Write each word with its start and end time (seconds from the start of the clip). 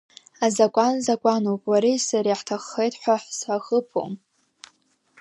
Азакәан 0.45 0.95
закәануп, 1.05 1.61
уареи 1.71 1.99
сареи 2.07 2.31
иаҳҭаххеит 2.31 2.93
ҳәа 3.01 3.15
ҳзахыԥом… 3.23 4.13